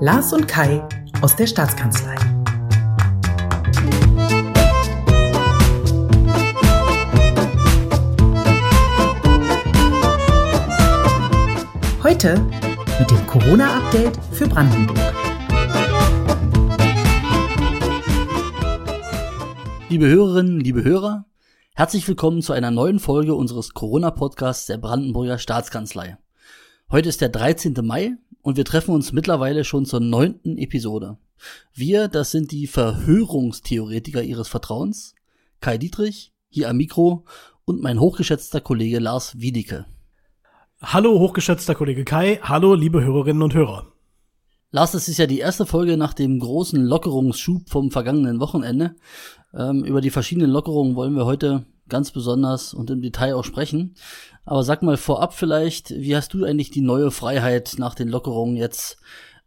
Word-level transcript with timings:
Lars 0.00 0.32
und 0.32 0.46
Kai 0.46 0.86
aus 1.22 1.34
der 1.34 1.48
Staatskanzlei. 1.48 2.14
Heute 12.00 12.40
mit 13.00 13.10
dem 13.10 13.26
Corona-Update 13.26 14.16
für 14.30 14.46
Brandenburg. 14.46 14.96
Liebe 19.88 20.06
Hörerinnen, 20.06 20.60
liebe 20.60 20.84
Hörer, 20.84 21.24
herzlich 21.74 22.06
willkommen 22.06 22.40
zu 22.42 22.52
einer 22.52 22.70
neuen 22.70 23.00
Folge 23.00 23.34
unseres 23.34 23.74
Corona-Podcasts 23.74 24.66
der 24.66 24.78
Brandenburger 24.78 25.38
Staatskanzlei. 25.38 26.18
Heute 26.88 27.08
ist 27.08 27.20
der 27.20 27.30
13. 27.30 27.74
Mai 27.82 28.16
und 28.48 28.56
wir 28.56 28.64
treffen 28.64 28.94
uns 28.94 29.12
mittlerweile 29.12 29.62
schon 29.62 29.84
zur 29.84 30.00
neunten 30.00 30.56
Episode. 30.56 31.18
Wir, 31.74 32.08
das 32.08 32.30
sind 32.30 32.50
die 32.50 32.66
Verhörungstheoretiker 32.66 34.22
Ihres 34.22 34.48
Vertrauens, 34.48 35.14
Kai 35.60 35.76
Dietrich, 35.76 36.32
hier 36.48 36.70
am 36.70 36.78
Mikro 36.78 37.26
und 37.66 37.82
mein 37.82 38.00
hochgeschätzter 38.00 38.62
Kollege 38.62 39.00
Lars 39.00 39.38
Wiedicke. 39.38 39.84
Hallo, 40.80 41.18
hochgeschätzter 41.18 41.74
Kollege 41.74 42.06
Kai, 42.06 42.40
hallo, 42.40 42.72
liebe 42.72 43.04
Hörerinnen 43.04 43.42
und 43.42 43.52
Hörer. 43.52 43.92
Lars, 44.70 44.92
das 44.92 45.08
ist 45.08 45.18
ja 45.18 45.26
die 45.26 45.40
erste 45.40 45.66
Folge 45.66 45.98
nach 45.98 46.14
dem 46.14 46.38
großen 46.38 46.82
Lockerungsschub 46.82 47.68
vom 47.68 47.90
vergangenen 47.90 48.40
Wochenende. 48.40 48.96
Ähm, 49.52 49.84
über 49.84 50.00
die 50.00 50.08
verschiedenen 50.08 50.50
Lockerungen 50.50 50.96
wollen 50.96 51.16
wir 51.16 51.26
heute 51.26 51.66
ganz 51.88 52.10
besonders 52.10 52.74
und 52.74 52.90
im 52.90 53.02
Detail 53.02 53.34
auch 53.34 53.44
sprechen. 53.44 53.94
Aber 54.44 54.62
sag 54.62 54.82
mal 54.82 54.96
vorab 54.96 55.34
vielleicht, 55.34 55.90
wie 55.90 56.16
hast 56.16 56.32
du 56.34 56.44
eigentlich 56.44 56.70
die 56.70 56.80
neue 56.80 57.10
Freiheit 57.10 57.74
nach 57.78 57.94
den 57.94 58.08
Lockerungen 58.08 58.56
jetzt 58.56 58.98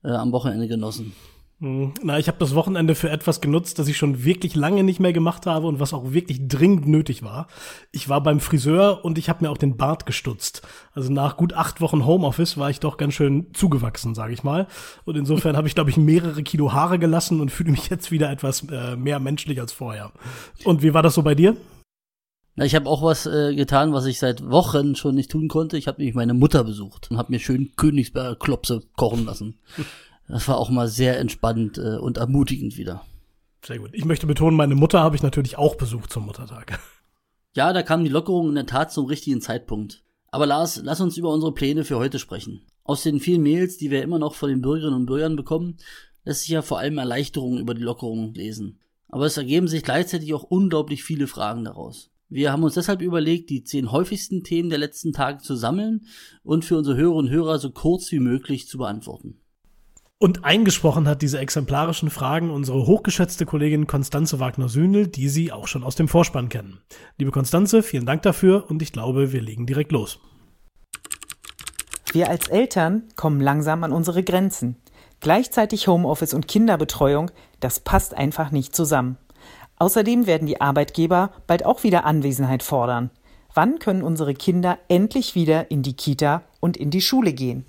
äh, 0.03 0.11
am 0.11 0.31
Wochenende 0.31 0.67
genossen? 0.67 1.13
Hm, 1.61 1.93
na, 2.01 2.17
ich 2.17 2.27
habe 2.27 2.39
das 2.39 2.55
Wochenende 2.55 2.95
für 2.95 3.11
etwas 3.11 3.39
genutzt, 3.39 3.77
das 3.77 3.87
ich 3.87 3.95
schon 3.95 4.23
wirklich 4.23 4.55
lange 4.55 4.83
nicht 4.83 4.99
mehr 4.99 5.13
gemacht 5.13 5.45
habe 5.45 5.67
und 5.67 5.79
was 5.79 5.93
auch 5.93 6.11
wirklich 6.11 6.47
dringend 6.47 6.87
nötig 6.87 7.21
war. 7.21 7.45
Ich 7.91 8.09
war 8.09 8.21
beim 8.21 8.39
Friseur 8.39 9.05
und 9.05 9.19
ich 9.19 9.29
habe 9.29 9.45
mir 9.45 9.51
auch 9.51 9.59
den 9.59 9.77
Bart 9.77 10.07
gestutzt. 10.07 10.63
Also 10.93 11.13
nach 11.13 11.37
gut 11.37 11.53
acht 11.53 11.79
Wochen 11.79 12.03
Homeoffice 12.03 12.57
war 12.57 12.71
ich 12.71 12.79
doch 12.79 12.97
ganz 12.97 13.13
schön 13.13 13.53
zugewachsen, 13.53 14.15
sage 14.15 14.33
ich 14.33 14.43
mal. 14.43 14.67
Und 15.05 15.17
insofern 15.17 15.55
habe 15.55 15.67
ich, 15.67 15.75
glaube 15.75 15.91
ich, 15.91 15.97
mehrere 15.97 16.41
Kilo 16.41 16.73
Haare 16.73 16.97
gelassen 16.97 17.41
und 17.41 17.51
fühle 17.51 17.71
mich 17.71 17.89
jetzt 17.89 18.09
wieder 18.09 18.31
etwas 18.31 18.67
äh, 18.71 18.95
mehr 18.95 19.19
menschlich 19.19 19.59
als 19.61 19.71
vorher. 19.71 20.11
Und 20.63 20.81
wie 20.81 20.95
war 20.95 21.03
das 21.03 21.13
so 21.13 21.21
bei 21.21 21.35
dir? 21.35 21.55
Na, 22.61 22.65
ich 22.65 22.75
habe 22.75 22.87
auch 22.87 23.01
was 23.01 23.25
äh, 23.25 23.55
getan, 23.55 23.91
was 23.91 24.05
ich 24.05 24.19
seit 24.19 24.47
Wochen 24.47 24.95
schon 24.95 25.15
nicht 25.15 25.31
tun 25.31 25.47
konnte. 25.47 25.79
Ich 25.79 25.87
habe 25.87 25.99
nämlich 25.99 26.13
meine 26.13 26.35
Mutter 26.35 26.63
besucht 26.63 27.09
und 27.09 27.17
habe 27.17 27.31
mir 27.31 27.39
schön 27.39 27.71
Königsberger 27.75 28.35
Klopse 28.35 28.83
kochen 28.95 29.25
lassen. 29.25 29.57
Das 30.27 30.47
war 30.47 30.59
auch 30.59 30.69
mal 30.69 30.87
sehr 30.87 31.19
entspannend 31.19 31.77
äh, 31.77 31.97
und 31.97 32.17
ermutigend 32.17 32.77
wieder. 32.77 33.03
Sehr 33.65 33.79
gut. 33.79 33.89
Ich 33.91 34.05
möchte 34.05 34.27
betonen, 34.27 34.55
meine 34.55 34.75
Mutter 34.75 35.01
habe 35.01 35.15
ich 35.15 35.23
natürlich 35.23 35.57
auch 35.57 35.75
besucht 35.75 36.13
zum 36.13 36.27
Muttertag. 36.27 36.79
Ja, 37.53 37.73
da 37.73 37.81
kam 37.81 38.03
die 38.03 38.09
Lockerung 38.09 38.47
in 38.47 38.55
der 38.55 38.67
Tat 38.67 38.93
zum 38.93 39.07
richtigen 39.07 39.41
Zeitpunkt. 39.41 40.03
Aber 40.27 40.45
Lars, 40.45 40.79
lass 40.83 41.01
uns 41.01 41.17
über 41.17 41.33
unsere 41.33 41.53
Pläne 41.53 41.83
für 41.83 41.97
heute 41.97 42.19
sprechen. 42.19 42.61
Aus 42.85 43.03
den 43.03 43.19
vielen 43.19 43.41
Mails, 43.41 43.75
die 43.75 43.91
wir 43.91 44.03
immer 44.03 44.19
noch 44.19 44.35
von 44.35 44.49
den 44.49 44.61
Bürgerinnen 44.61 44.95
und 44.95 45.05
Bürgern 45.07 45.35
bekommen, 45.35 45.77
lässt 46.23 46.41
sich 46.41 46.49
ja 46.49 46.61
vor 46.61 46.77
allem 46.77 46.99
Erleichterungen 46.99 47.59
über 47.59 47.73
die 47.73 47.81
Lockerung 47.81 48.33
lesen. 48.35 48.79
Aber 49.09 49.25
es 49.25 49.35
ergeben 49.35 49.67
sich 49.67 49.83
gleichzeitig 49.83 50.33
auch 50.33 50.43
unglaublich 50.43 51.03
viele 51.03 51.27
Fragen 51.27 51.65
daraus. 51.65 52.11
Wir 52.33 52.53
haben 52.53 52.63
uns 52.63 52.75
deshalb 52.75 53.01
überlegt, 53.01 53.49
die 53.49 53.65
zehn 53.65 53.91
häufigsten 53.91 54.41
Themen 54.45 54.69
der 54.69 54.79
letzten 54.79 55.11
Tage 55.11 55.39
zu 55.39 55.53
sammeln 55.53 56.05
und 56.43 56.63
für 56.63 56.77
unsere 56.77 56.95
Hörerinnen 56.95 57.25
und 57.25 57.29
Hörer 57.29 57.59
so 57.59 57.71
kurz 57.71 58.09
wie 58.13 58.21
möglich 58.21 58.69
zu 58.69 58.77
beantworten. 58.77 59.41
Und 60.17 60.45
eingesprochen 60.45 61.09
hat 61.09 61.21
diese 61.21 61.39
exemplarischen 61.39 62.09
Fragen 62.09 62.49
unsere 62.49 62.87
hochgeschätzte 62.87 63.45
Kollegin 63.45 63.85
Konstanze 63.85 64.39
Wagner-Sühnel, 64.39 65.07
die 65.07 65.27
Sie 65.27 65.51
auch 65.51 65.67
schon 65.67 65.83
aus 65.83 65.97
dem 65.97 66.07
Vorspann 66.07 66.47
kennen. 66.47 66.79
Liebe 67.17 67.31
Konstanze, 67.31 67.83
vielen 67.83 68.05
Dank 68.05 68.21
dafür 68.21 68.69
und 68.69 68.81
ich 68.81 68.93
glaube, 68.93 69.33
wir 69.33 69.41
legen 69.41 69.65
direkt 69.65 69.91
los. 69.91 70.17
Wir 72.13 72.29
als 72.29 72.47
Eltern 72.47 73.09
kommen 73.17 73.41
langsam 73.41 73.83
an 73.83 73.91
unsere 73.91 74.23
Grenzen. 74.23 74.77
Gleichzeitig 75.19 75.89
Homeoffice 75.89 76.33
und 76.33 76.47
Kinderbetreuung, 76.47 77.29
das 77.59 77.81
passt 77.81 78.13
einfach 78.13 78.51
nicht 78.51 78.73
zusammen. 78.73 79.17
Außerdem 79.81 80.27
werden 80.27 80.45
die 80.45 80.61
Arbeitgeber 80.61 81.31
bald 81.47 81.65
auch 81.65 81.81
wieder 81.81 82.05
Anwesenheit 82.05 82.61
fordern. 82.61 83.09
Wann 83.55 83.79
können 83.79 84.03
unsere 84.03 84.35
Kinder 84.35 84.77
endlich 84.89 85.33
wieder 85.33 85.71
in 85.71 85.81
die 85.81 85.95
Kita 85.95 86.43
und 86.59 86.77
in 86.77 86.91
die 86.91 87.01
Schule 87.01 87.33
gehen? 87.33 87.65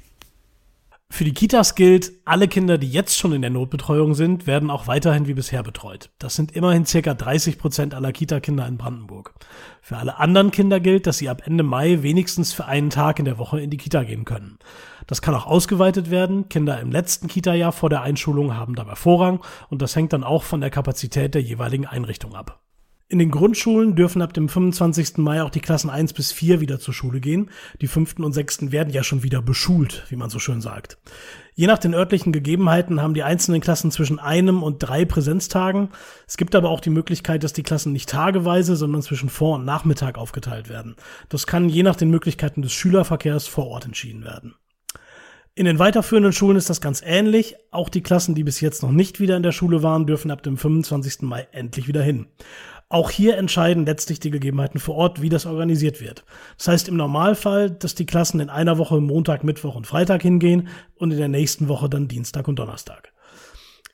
Für 1.09 1.25
die 1.25 1.33
Kitas 1.33 1.75
gilt, 1.75 2.12
alle 2.27 2.49
Kinder, 2.49 2.77
die 2.77 2.91
jetzt 2.91 3.17
schon 3.17 3.33
in 3.33 3.41
der 3.41 3.50
Notbetreuung 3.50 4.15
sind, 4.15 4.47
werden 4.47 4.69
auch 4.69 4.87
weiterhin 4.89 5.27
wie 5.27 5.33
bisher 5.33 5.62
betreut. 5.62 6.11
Das 6.19 6.34
sind 6.37 6.53
immerhin 6.53 6.84
circa 6.84 7.15
30 7.15 7.59
Prozent 7.59 7.95
aller 7.95 8.12
Kita-Kinder 8.12 8.69
in 8.69 8.77
Brandenburg. 8.77 9.33
Für 9.81 9.97
alle 9.97 10.19
anderen 10.19 10.50
Kinder 10.50 10.81
gilt, 10.81 11.06
dass 11.06 11.17
sie 11.17 11.31
ab 11.31 11.47
Ende 11.47 11.65
Mai 11.65 12.03
wenigstens 12.03 12.53
für 12.53 12.67
einen 12.67 12.91
Tag 12.91 13.21
in 13.21 13.25
der 13.25 13.39
Woche 13.39 13.59
in 13.59 13.71
die 13.71 13.79
Kita 13.79 14.03
gehen 14.03 14.27
können. 14.27 14.59
Das 15.06 15.22
kann 15.22 15.34
auch 15.34 15.46
ausgeweitet 15.46 16.10
werden. 16.10 16.48
Kinder 16.48 16.80
im 16.80 16.90
letzten 16.90 17.28
Kita-Jahr 17.28 17.72
vor 17.72 17.90
der 17.90 18.02
Einschulung 18.02 18.56
haben 18.56 18.74
dabei 18.74 18.94
Vorrang 18.94 19.40
und 19.68 19.82
das 19.82 19.96
hängt 19.96 20.12
dann 20.12 20.24
auch 20.24 20.42
von 20.42 20.60
der 20.60 20.70
Kapazität 20.70 21.34
der 21.34 21.42
jeweiligen 21.42 21.86
Einrichtung 21.86 22.34
ab. 22.34 22.62
In 23.12 23.18
den 23.18 23.30
Grundschulen 23.30 23.94
dürfen 23.94 24.22
ab 24.22 24.32
dem 24.32 24.48
25. 24.48 25.18
Mai 25.18 25.42
auch 25.42 25.50
die 25.50 25.60
Klassen 25.60 25.90
1 25.90 26.14
bis 26.14 26.32
4 26.32 26.62
wieder 26.62 26.80
zur 26.80 26.94
Schule 26.94 27.20
gehen. 27.20 27.50
Die 27.82 27.86
fünften 27.86 28.24
und 28.24 28.32
sechsten 28.32 28.72
werden 28.72 28.88
ja 28.88 29.04
schon 29.04 29.22
wieder 29.22 29.42
beschult, 29.42 30.06
wie 30.08 30.16
man 30.16 30.30
so 30.30 30.38
schön 30.38 30.62
sagt. 30.62 30.96
Je 31.54 31.66
nach 31.66 31.76
den 31.76 31.92
örtlichen 31.92 32.32
Gegebenheiten 32.32 33.02
haben 33.02 33.12
die 33.12 33.22
einzelnen 33.22 33.60
Klassen 33.60 33.90
zwischen 33.90 34.19
einem 34.19 34.62
und 34.62 34.78
drei 34.78 35.04
Präsenztagen. 35.04 35.90
Es 36.26 36.38
gibt 36.38 36.54
aber 36.54 36.70
auch 36.70 36.80
die 36.80 36.88
Möglichkeit, 36.88 37.44
dass 37.44 37.52
die 37.52 37.62
Klassen 37.62 37.92
nicht 37.92 38.08
tageweise, 38.08 38.76
sondern 38.76 39.02
zwischen 39.02 39.28
Vor- 39.28 39.56
und 39.56 39.66
Nachmittag 39.66 40.16
aufgeteilt 40.16 40.70
werden. 40.70 40.96
Das 41.28 41.46
kann 41.46 41.69
je 41.69 41.82
nach 41.82 41.96
den 41.96 42.08
Möglichkeiten 42.08 42.62
des 42.62 42.72
Schülerverkehrs 42.72 43.46
vor 43.46 43.66
Ort 43.66 43.84
entschieden 43.84 44.24
werden. 44.24 44.54
In 45.54 45.66
den 45.66 45.78
weiterführenden 45.78 46.32
Schulen 46.32 46.56
ist 46.56 46.70
das 46.70 46.80
ganz 46.80 47.02
ähnlich. 47.04 47.56
Auch 47.70 47.90
die 47.90 48.02
Klassen, 48.02 48.34
die 48.34 48.42
bis 48.42 48.62
jetzt 48.62 48.82
noch 48.82 48.90
nicht 48.90 49.20
wieder 49.20 49.36
in 49.36 49.42
der 49.42 49.52
Schule 49.52 49.82
waren, 49.82 50.06
dürfen 50.06 50.30
ab 50.30 50.42
dem 50.42 50.56
25. 50.56 51.22
Mai 51.22 51.46
endlich 51.52 51.86
wieder 51.86 52.02
hin. 52.02 52.26
Auch 52.88 53.10
hier 53.10 53.36
entscheiden 53.36 53.84
letztlich 53.84 54.18
die 54.18 54.30
Gegebenheiten 54.30 54.80
vor 54.80 54.94
Ort, 54.94 55.20
wie 55.20 55.28
das 55.28 55.44
organisiert 55.44 56.00
wird. 56.00 56.24
Das 56.56 56.68
heißt 56.68 56.88
im 56.88 56.96
Normalfall, 56.96 57.70
dass 57.70 57.94
die 57.94 58.06
Klassen 58.06 58.40
in 58.40 58.48
einer 58.48 58.78
Woche 58.78 58.98
Montag, 58.98 59.44
Mittwoch 59.44 59.74
und 59.74 59.86
Freitag 59.86 60.22
hingehen 60.22 60.68
und 60.96 61.10
in 61.10 61.18
der 61.18 61.28
nächsten 61.28 61.69
Woche 61.69 61.90
dann 61.90 62.08
Dienstag 62.08 62.48
und 62.48 62.58
Donnerstag. 62.58 63.12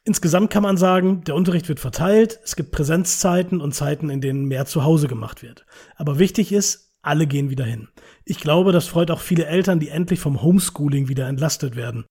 Insgesamt 0.04 0.50
kann 0.50 0.62
man 0.62 0.76
sagen, 0.76 1.22
der 1.24 1.34
Unterricht 1.34 1.68
wird 1.68 1.80
verteilt, 1.80 2.38
es 2.44 2.54
gibt 2.54 2.70
Präsenzzeiten 2.70 3.60
und 3.60 3.74
Zeiten, 3.74 4.10
in 4.10 4.20
denen 4.20 4.44
mehr 4.44 4.64
zu 4.64 4.84
Hause 4.84 5.08
gemacht 5.08 5.42
wird. 5.42 5.66
Aber 5.96 6.20
wichtig 6.20 6.52
ist, 6.52 6.87
alle 7.08 7.26
gehen 7.26 7.50
wieder 7.50 7.64
hin. 7.64 7.88
Ich 8.24 8.38
glaube, 8.38 8.72
das 8.72 8.86
freut 8.86 9.10
auch 9.10 9.20
viele 9.20 9.46
Eltern, 9.46 9.80
die 9.80 9.88
endlich 9.88 10.20
vom 10.20 10.42
Homeschooling 10.42 11.08
wieder 11.08 11.26
entlastet 11.26 11.74
werden. 11.74 12.06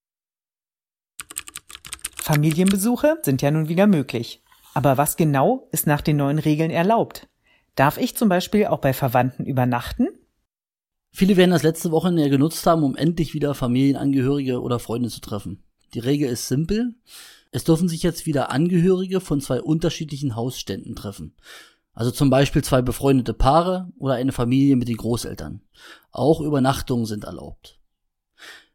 Familienbesuche 2.18 3.20
sind 3.22 3.42
ja 3.42 3.52
nun 3.52 3.70
wieder 3.70 3.88
möglich. 3.88 4.44
Aber 4.74 4.98
was 4.98 5.16
genau 5.16 5.70
ist 5.72 5.88
nach 5.88 6.02
den 6.02 6.18
neuen 6.18 6.40
Regeln 6.40 6.72
erlaubt? 6.72 7.28
Darf 7.76 7.98
ich 7.98 8.16
zum 8.16 8.28
Beispiel 8.28 8.66
auch 8.66 8.80
bei 8.80 8.94
Verwandten 8.94 9.46
übernachten? 9.46 10.08
Viele 11.12 11.38
werden 11.38 11.52
das 11.52 11.64
letzte 11.64 11.92
Wochenende 11.92 12.24
ja 12.24 12.30
genutzt 12.30 12.66
haben, 12.68 12.84
um 12.84 12.96
endlich 12.96 13.34
wieder 13.34 13.56
Familienangehörige 13.56 14.62
oder 14.62 14.78
Freunde 14.78 15.10
zu 15.10 15.22
treffen. 15.22 15.64
Die 15.94 16.00
Regel 16.00 16.30
ist 16.30 16.48
simpel. 16.48 16.96
Es 17.52 17.64
dürfen 17.64 17.88
sich 17.88 18.04
jetzt 18.04 18.26
wieder 18.26 18.52
Angehörige 18.52 19.22
von 19.22 19.42
zwei 19.42 19.62
unterschiedlichen 19.62 20.36
Hausständen 20.36 20.96
treffen. 20.96 21.36
Also 21.98 22.12
zum 22.12 22.30
Beispiel 22.30 22.64
zwei 22.64 22.84
befreundete 22.84 23.34
Paare 23.34 23.92
oder 23.98 24.14
eine 24.14 24.32
Familie 24.32 24.76
mit 24.76 24.88
den 24.88 24.98
Großeltern. 24.98 25.62
Auch 26.12 26.42
Übernachtungen 26.42 27.08
sind 27.08 27.24
erlaubt. 27.24 27.80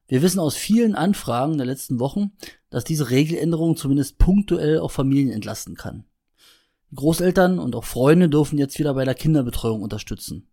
Wir 0.09 0.23
wissen 0.23 0.41
aus 0.41 0.57
vielen 0.57 0.97
Anfragen 0.97 1.57
der 1.57 1.65
letzten 1.65 2.01
Wochen, 2.01 2.33
dass 2.69 2.83
diese 2.83 3.11
Regeländerung 3.11 3.77
zumindest 3.77 4.19
punktuell 4.19 4.81
auch 4.81 4.91
Familien 4.91 5.31
entlasten 5.31 5.77
kann. 5.77 6.03
Großeltern 6.97 7.61
und 7.61 7.77
auch 7.77 7.85
Freunde 7.85 8.29
dürfen 8.29 8.59
jetzt 8.59 8.81
wieder 8.81 8.95
bei 8.95 9.05
der 9.05 9.15
Kinderbetreuung 9.15 9.83
unterstützen. 9.83 10.49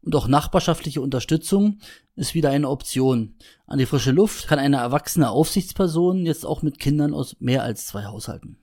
Und 0.00 0.14
auch 0.14 0.28
nachbarschaftliche 0.28 1.00
Unterstützung 1.00 1.80
ist 2.14 2.34
wieder 2.34 2.50
eine 2.50 2.68
Option. 2.68 3.34
An 3.66 3.80
die 3.80 3.86
frische 3.86 4.12
Luft 4.12 4.46
kann 4.46 4.60
eine 4.60 4.76
erwachsene 4.76 5.30
Aufsichtsperson 5.30 6.24
jetzt 6.26 6.46
auch 6.46 6.62
mit 6.62 6.78
Kindern 6.78 7.12
aus 7.12 7.34
mehr 7.40 7.64
als 7.64 7.88
zwei 7.88 8.04
Haushalten. 8.04 8.56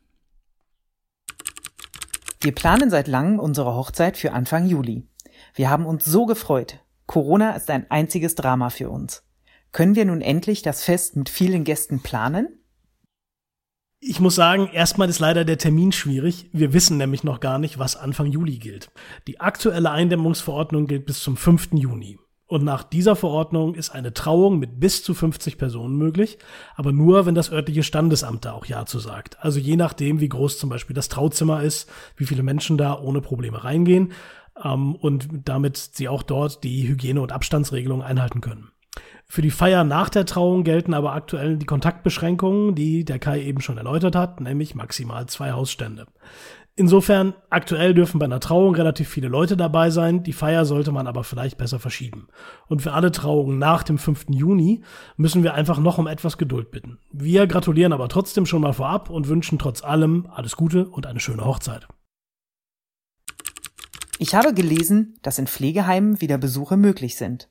Wir 2.43 2.55
planen 2.55 2.89
seit 2.89 3.07
langem 3.07 3.39
unsere 3.39 3.75
Hochzeit 3.75 4.17
für 4.17 4.33
Anfang 4.33 4.65
Juli. 4.65 5.07
Wir 5.53 5.69
haben 5.69 5.85
uns 5.85 6.05
so 6.05 6.25
gefreut. 6.25 6.79
Corona 7.05 7.51
ist 7.51 7.69
ein 7.69 7.89
einziges 7.91 8.33
Drama 8.33 8.71
für 8.71 8.89
uns. 8.89 9.23
Können 9.71 9.95
wir 9.95 10.05
nun 10.05 10.21
endlich 10.21 10.63
das 10.63 10.83
Fest 10.83 11.15
mit 11.15 11.29
vielen 11.29 11.63
Gästen 11.65 12.01
planen? 12.01 12.57
Ich 13.99 14.19
muss 14.19 14.33
sagen, 14.33 14.69
erstmal 14.73 15.07
ist 15.07 15.19
leider 15.19 15.45
der 15.45 15.59
Termin 15.59 15.91
schwierig. 15.91 16.49
Wir 16.51 16.73
wissen 16.73 16.97
nämlich 16.97 17.23
noch 17.23 17.41
gar 17.41 17.59
nicht, 17.59 17.77
was 17.77 17.95
Anfang 17.95 18.25
Juli 18.25 18.57
gilt. 18.57 18.89
Die 19.27 19.39
aktuelle 19.39 19.91
Eindämmungsverordnung 19.91 20.87
gilt 20.87 21.05
bis 21.05 21.21
zum 21.21 21.37
5. 21.37 21.73
Juni. 21.73 22.17
Und 22.51 22.65
nach 22.65 22.83
dieser 22.83 23.15
Verordnung 23.15 23.75
ist 23.75 23.91
eine 23.91 24.13
Trauung 24.13 24.59
mit 24.59 24.77
bis 24.77 25.05
zu 25.05 25.13
50 25.13 25.57
Personen 25.57 25.95
möglich, 25.95 26.37
aber 26.75 26.91
nur, 26.91 27.25
wenn 27.25 27.33
das 27.33 27.49
örtliche 27.49 27.81
Standesamt 27.81 28.43
da 28.43 28.51
auch 28.51 28.65
Ja 28.65 28.85
zu 28.85 28.99
sagt. 28.99 29.37
Also 29.39 29.57
je 29.57 29.77
nachdem, 29.77 30.19
wie 30.19 30.27
groß 30.27 30.59
zum 30.59 30.69
Beispiel 30.69 30.93
das 30.93 31.07
Trauzimmer 31.07 31.63
ist, 31.63 31.89
wie 32.17 32.25
viele 32.25 32.43
Menschen 32.43 32.77
da 32.77 32.99
ohne 32.99 33.21
Probleme 33.21 33.63
reingehen 33.63 34.11
ähm, 34.61 34.95
und 34.95 35.29
damit 35.45 35.77
sie 35.77 36.09
auch 36.09 36.23
dort 36.23 36.65
die 36.65 36.89
Hygiene- 36.89 37.21
und 37.21 37.31
Abstandsregelungen 37.31 38.05
einhalten 38.05 38.41
können. 38.41 38.67
Für 39.27 39.41
die 39.41 39.49
Feier 39.49 39.85
nach 39.85 40.09
der 40.09 40.25
Trauung 40.25 40.65
gelten 40.65 40.93
aber 40.93 41.13
aktuell 41.13 41.55
die 41.55 41.65
Kontaktbeschränkungen, 41.65 42.75
die 42.75 43.05
der 43.05 43.17
Kai 43.17 43.41
eben 43.43 43.61
schon 43.61 43.77
erläutert 43.77 44.13
hat, 44.13 44.41
nämlich 44.41 44.75
maximal 44.75 45.25
zwei 45.27 45.53
Hausstände. 45.53 46.05
Insofern, 46.75 47.33
aktuell 47.49 47.93
dürfen 47.93 48.17
bei 48.17 48.25
einer 48.25 48.39
Trauung 48.39 48.75
relativ 48.75 49.09
viele 49.09 49.27
Leute 49.27 49.57
dabei 49.57 49.89
sein, 49.89 50.23
die 50.23 50.31
Feier 50.31 50.63
sollte 50.63 50.93
man 50.93 51.05
aber 51.05 51.25
vielleicht 51.25 51.57
besser 51.57 51.79
verschieben. 51.79 52.29
Und 52.67 52.81
für 52.81 52.93
alle 52.93 53.11
Trauungen 53.11 53.59
nach 53.59 53.83
dem 53.83 53.97
5. 53.97 54.27
Juni 54.29 54.81
müssen 55.17 55.43
wir 55.43 55.53
einfach 55.53 55.79
noch 55.79 55.97
um 55.97 56.07
etwas 56.07 56.37
Geduld 56.37 56.71
bitten. 56.71 56.97
Wir 57.11 57.45
gratulieren 57.45 57.91
aber 57.91 58.07
trotzdem 58.07 58.45
schon 58.45 58.61
mal 58.61 58.73
vorab 58.73 59.09
und 59.09 59.27
wünschen 59.27 59.59
trotz 59.59 59.83
allem 59.83 60.27
alles 60.33 60.55
Gute 60.55 60.87
und 60.87 61.07
eine 61.07 61.19
schöne 61.19 61.43
Hochzeit. 61.43 61.87
Ich 64.17 64.33
habe 64.33 64.53
gelesen, 64.53 65.17
dass 65.23 65.39
in 65.39 65.47
Pflegeheimen 65.47 66.21
wieder 66.21 66.37
Besuche 66.37 66.77
möglich 66.77 67.17
sind. 67.17 67.49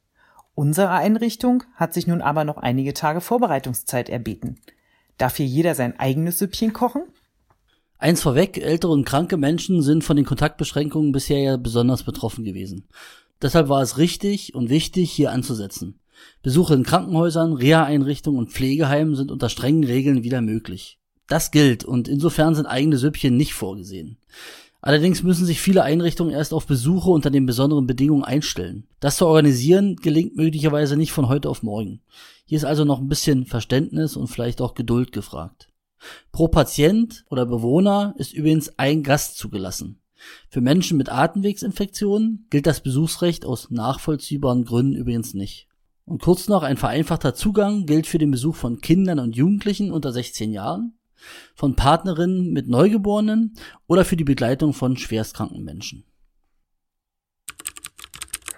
Unsere 0.54 0.90
Einrichtung 0.90 1.62
hat 1.74 1.92
sich 1.92 2.06
nun 2.06 2.22
aber 2.22 2.44
noch 2.44 2.56
einige 2.56 2.94
Tage 2.94 3.20
Vorbereitungszeit 3.20 4.08
erbeten. 4.08 4.60
Darf 5.18 5.36
hier 5.36 5.46
jeder 5.46 5.74
sein 5.74 5.98
eigenes 6.00 6.38
Süppchen 6.38 6.72
kochen? 6.72 7.02
Eins 8.00 8.22
vorweg, 8.22 8.56
ältere 8.56 8.92
und 8.92 9.04
kranke 9.04 9.36
Menschen 9.36 9.82
sind 9.82 10.04
von 10.04 10.16
den 10.16 10.24
Kontaktbeschränkungen 10.24 11.12
bisher 11.12 11.38
ja 11.38 11.56
besonders 11.58 12.02
betroffen 12.02 12.44
gewesen. 12.44 12.84
Deshalb 13.42 13.68
war 13.68 13.82
es 13.82 13.98
richtig 13.98 14.54
und 14.54 14.70
wichtig, 14.70 15.12
hier 15.12 15.32
anzusetzen. 15.32 15.98
Besuche 16.42 16.72
in 16.72 16.82
Krankenhäusern, 16.82 17.52
Reha-Einrichtungen 17.52 18.38
und 18.38 18.52
Pflegeheimen 18.52 19.16
sind 19.16 19.30
unter 19.30 19.50
strengen 19.50 19.84
Regeln 19.84 20.22
wieder 20.22 20.40
möglich. 20.40 20.98
Das 21.28 21.50
gilt 21.50 21.84
und 21.84 22.08
insofern 22.08 22.54
sind 22.54 22.64
eigene 22.64 22.96
Süppchen 22.96 23.36
nicht 23.36 23.52
vorgesehen. 23.52 24.16
Allerdings 24.80 25.22
müssen 25.22 25.44
sich 25.44 25.60
viele 25.60 25.82
Einrichtungen 25.82 26.32
erst 26.32 26.54
auf 26.54 26.66
Besuche 26.66 27.10
unter 27.10 27.30
den 27.30 27.44
besonderen 27.44 27.86
Bedingungen 27.86 28.24
einstellen. 28.24 28.86
Das 29.00 29.16
zu 29.16 29.26
organisieren 29.26 29.96
gelingt 29.96 30.36
möglicherweise 30.36 30.96
nicht 30.96 31.12
von 31.12 31.28
heute 31.28 31.50
auf 31.50 31.62
morgen. 31.62 32.00
Hier 32.46 32.56
ist 32.56 32.64
also 32.64 32.86
noch 32.86 32.98
ein 32.98 33.08
bisschen 33.08 33.44
Verständnis 33.44 34.16
und 34.16 34.28
vielleicht 34.28 34.62
auch 34.62 34.72
Geduld 34.72 35.12
gefragt. 35.12 35.69
Pro 36.32 36.48
Patient 36.48 37.24
oder 37.28 37.46
Bewohner 37.46 38.14
ist 38.18 38.32
übrigens 38.32 38.78
ein 38.78 39.02
Gast 39.02 39.36
zugelassen. 39.36 40.00
Für 40.48 40.60
Menschen 40.60 40.96
mit 40.98 41.10
Atemwegsinfektionen 41.10 42.46
gilt 42.50 42.66
das 42.66 42.80
Besuchsrecht 42.80 43.44
aus 43.44 43.70
nachvollziehbaren 43.70 44.64
Gründen 44.64 44.94
übrigens 44.94 45.34
nicht. 45.34 45.68
Und 46.04 46.22
kurz 46.22 46.48
noch 46.48 46.62
ein 46.62 46.76
vereinfachter 46.76 47.34
Zugang 47.34 47.86
gilt 47.86 48.06
für 48.06 48.18
den 48.18 48.30
Besuch 48.30 48.56
von 48.56 48.80
Kindern 48.80 49.18
und 49.18 49.36
Jugendlichen 49.36 49.92
unter 49.92 50.12
16 50.12 50.52
Jahren, 50.52 50.98
von 51.54 51.76
Partnerinnen 51.76 52.52
mit 52.52 52.68
Neugeborenen 52.68 53.54
oder 53.86 54.04
für 54.04 54.16
die 54.16 54.24
Begleitung 54.24 54.72
von 54.72 54.96
schwerstkranken 54.96 55.62
Menschen. 55.62 56.04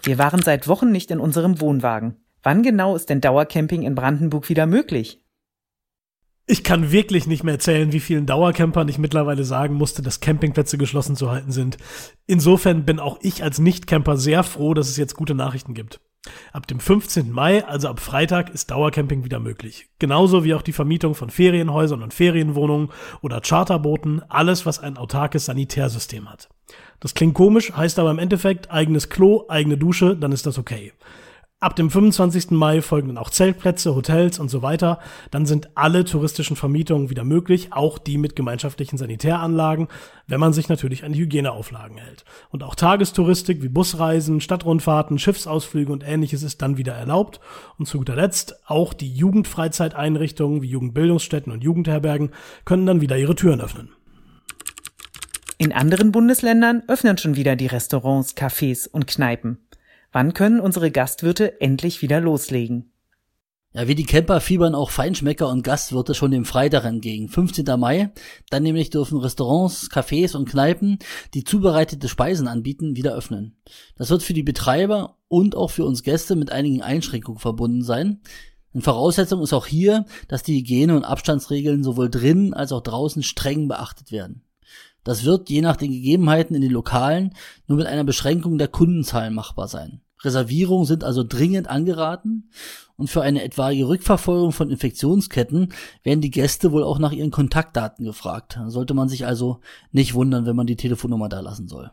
Wir 0.03 0.19
waren 0.19 0.43
seit 0.43 0.67
Wochen 0.67 0.91
nicht 0.91 1.11
in 1.11 1.21
unserem 1.21 1.61
Wohnwagen. 1.61 2.17
Wann 2.43 2.63
genau 2.63 2.97
ist 2.97 3.09
denn 3.09 3.21
Dauercamping 3.21 3.83
in 3.83 3.95
Brandenburg 3.95 4.49
wieder 4.49 4.67
möglich? 4.67 5.22
Ich 6.47 6.65
kann 6.65 6.91
wirklich 6.91 7.29
nicht 7.29 7.45
mehr 7.45 7.55
erzählen, 7.55 7.93
wie 7.93 8.01
vielen 8.01 8.27
Dauercampern 8.27 8.89
ich 8.89 8.99
mittlerweile 8.99 9.45
sagen 9.45 9.75
musste, 9.75 10.03
dass 10.03 10.21
Campingplätze 10.21 10.77
geschlossen 10.77 11.15
zu 11.15 11.31
halten 11.31 11.53
sind. 11.53 11.79
Insofern 12.27 12.85
bin 12.85 12.99
auch 12.99 13.19
ich 13.23 13.45
als 13.45 13.61
Nicht-Camper 13.61 14.17
sehr 14.17 14.43
froh, 14.43 14.75
dass 14.75 14.89
es 14.89 14.97
jetzt 14.97 15.15
gute 15.15 15.35
Nachrichten 15.35 15.73
gibt. 15.73 16.01
Ab 16.53 16.67
dem 16.67 16.81
15. 16.81 17.31
Mai, 17.31 17.65
also 17.65 17.89
ab 17.89 18.01
Freitag, 18.01 18.51
ist 18.51 18.71
Dauercamping 18.71 19.25
wieder 19.25 19.41
möglich. 19.41 19.89
Genauso 19.99 20.45
wie 20.45 20.55
auch 20.55 20.63
die 20.63 20.73
Vermietung 20.73 21.15
von 21.15 21.31
Ferienhäusern 21.31 22.03
und 22.03 22.15
Ferienwohnungen 22.15 22.91
oder 23.23 23.41
Charterbooten, 23.41 24.23
alles, 24.29 24.67
was 24.67 24.79
ein 24.79 24.97
autarkes 24.97 25.47
Sanitärsystem 25.47 26.31
hat. 26.31 26.49
Das 27.01 27.15
klingt 27.15 27.35
komisch, 27.35 27.73
heißt 27.73 27.99
aber 27.99 28.11
im 28.11 28.21
Endeffekt 28.21 28.71
eigenes 28.71 29.09
Klo, 29.09 29.45
eigene 29.49 29.77
Dusche, 29.77 30.17
dann 30.17 30.33
ist 30.33 30.47
das 30.47 30.59
okay. 30.59 30.93
Ab 31.63 31.77
dem 31.77 31.91
25. 31.91 32.51
Mai 32.51 32.83
folgen 32.83 33.07
dann 33.07 33.19
auch 33.19 33.31
Zeltplätze, 33.31 33.95
Hotels 33.95 34.41
und 34.41 34.49
so 34.49 34.63
weiter. 34.63 34.99
Dann 35.31 35.47
sind 35.47 35.71
alle 35.77 36.05
touristischen 36.05 36.57
Vermietungen 36.57 37.09
wieder 37.09 37.23
möglich, 37.23 37.69
auch 37.71 37.99
die 37.99 38.19
mit 38.19 38.35
gemeinschaftlichen 38.35 38.99
Sanitäranlagen, 38.99 39.87
wenn 40.27 40.41
man 40.41 40.53
sich 40.53 40.69
natürlich 40.69 41.05
an 41.05 41.13
die 41.13 41.21
Hygieneauflagen 41.21 41.99
hält. 41.99 42.25
Und 42.51 42.65
auch 42.65 42.75
Tagestouristik 42.75 43.63
wie 43.63 43.69
Busreisen, 43.69 44.41
Stadtrundfahrten, 44.41 45.21
Schiffsausflüge 45.21 45.93
und 45.93 46.03
ähnliches 46.05 46.43
ist 46.43 46.61
dann 46.63 46.79
wieder 46.79 46.95
erlaubt. 46.95 47.39
Und 47.79 47.87
zu 47.87 47.99
guter 47.99 48.17
Letzt 48.17 48.69
auch 48.69 48.93
die 48.93 49.13
Jugendfreizeiteinrichtungen 49.13 50.63
wie 50.63 50.69
Jugendbildungsstätten 50.69 51.53
und 51.53 51.63
Jugendherbergen 51.63 52.31
können 52.65 52.87
dann 52.87 53.01
wieder 53.01 53.17
ihre 53.17 53.37
Türen 53.37 53.61
öffnen. 53.61 53.91
In 55.59 55.73
anderen 55.73 56.11
Bundesländern 56.11 56.83
öffnen 56.89 57.19
schon 57.19 57.37
wieder 57.37 57.55
die 57.55 57.69
Restaurants, 57.69 58.37
Cafés 58.37 58.89
und 58.89 59.07
Kneipen. 59.07 59.59
Wann 60.13 60.35
können 60.35 60.61
unsere 60.61 60.91
Gastwirte 60.91 61.61
endlich 61.63 62.03
wieder 62.03 62.21
loslegen? 62.21 62.93
Ja, 63.75 63.89
wie 63.89 63.95
die 63.95 64.05
Camper 64.05 64.43
fiebern 64.43 64.75
auch 64.75 64.91
Feinschmecker 64.91 65.49
und 65.49 65.65
Gastwirte 65.65 66.15
schon 66.15 66.31
dem 66.31 66.45
Freitag 66.45 66.85
entgegen. 66.85 67.31
15. 67.31 67.65
Mai. 67.81 68.13
Dann 68.51 68.63
nämlich 68.63 68.91
dürfen 68.91 69.19
Restaurants, 69.19 69.91
Cafés 69.91 70.37
und 70.37 70.47
Kneipen, 70.47 70.99
die 71.33 71.45
zubereitete 71.45 72.11
Speisen 72.11 72.47
anbieten, 72.47 72.95
wieder 72.95 73.15
öffnen. 73.15 73.57
Das 73.97 74.11
wird 74.11 74.23
für 74.23 74.35
die 74.35 74.43
Betreiber 74.43 75.17
und 75.29 75.57
auch 75.57 75.71
für 75.71 75.87
uns 75.87 76.03
Gäste 76.03 76.37
mit 76.37 76.53
einigen 76.53 76.83
Einschränkungen 76.83 77.41
verbunden 77.41 77.83
sein. 77.83 78.21
Eine 78.75 78.83
Voraussetzung 78.83 79.41
ist 79.41 79.55
auch 79.55 79.67
hier, 79.67 80.05
dass 80.29 80.43
die 80.43 80.59
Hygiene- 80.59 80.95
und 80.97 81.05
Abstandsregeln 81.05 81.83
sowohl 81.83 82.11
drinnen 82.11 82.53
als 82.53 82.73
auch 82.73 82.83
draußen 82.83 83.23
streng 83.23 83.69
beachtet 83.69 84.13
werden. 84.13 84.45
Das 85.03 85.25
wird 85.25 85.49
je 85.49 85.63
nach 85.63 85.77
den 85.77 85.91
Gegebenheiten 85.91 86.55
in 86.55 86.63
den 86.63 86.71
Lokalen 86.71 87.35
nur 87.67 87.79
mit 87.79 87.87
einer 87.87 88.05
Beschränkung 88.05 88.59
der 88.59 88.69
Kundenzahlen 88.69 89.35
machbar 89.35 89.67
sein. 89.67 90.02
Reservierungen 90.25 90.87
sind 90.87 91.05
also 91.05 91.25
dringend 91.25 91.69
angeraten 91.69 92.51
und 92.97 93.09
für 93.09 93.23
eine 93.23 93.43
etwaige 93.43 93.89
Rückverfolgung 93.89 94.53
von 94.53 94.71
Infektionsketten 94.71 95.73
werden 96.03 96.21
die 96.21 96.31
Gäste 96.31 96.73
wohl 96.73 96.85
auch 96.85 96.99
nach 96.99 97.13
ihren 97.13 97.31
Kontaktdaten 97.31 98.05
gefragt. 98.05 98.57
Da 98.57 98.71
sollte 98.71 98.95
man 98.95 99.09
sich 99.09 99.27
also 99.27 99.61
nicht 99.91 100.15
wundern, 100.15 100.47
wenn 100.47 100.57
man 100.57 100.67
die 100.67 100.77
Telefonnummer 100.77 101.29
da 101.29 101.41
lassen 101.41 101.69
soll. 101.69 101.91